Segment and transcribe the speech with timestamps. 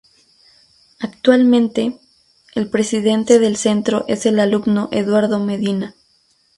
[0.99, 1.99] Actualmente,
[2.55, 5.93] el presidente del centro es el alumno Eduardo Medina.